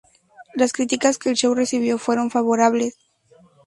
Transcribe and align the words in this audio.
Las 0.55 0.73
críticas 0.73 1.19
que 1.19 1.29
el 1.29 1.35
show 1.35 1.53
recibió 1.53 1.99
fueron 1.99 2.31
favorables. 2.31 2.97